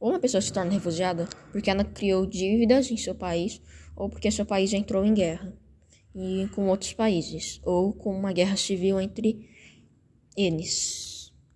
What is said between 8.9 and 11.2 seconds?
entre eles.